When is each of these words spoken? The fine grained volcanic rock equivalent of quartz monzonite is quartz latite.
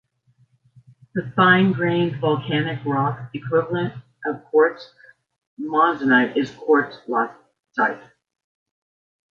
The 1.13 1.31
fine 1.35 1.73
grained 1.73 2.19
volcanic 2.19 2.83
rock 2.87 3.29
equivalent 3.35 3.93
of 4.25 4.43
quartz 4.45 4.91
monzonite 5.59 6.35
is 6.37 6.49
quartz 6.49 6.97
latite. 7.07 8.09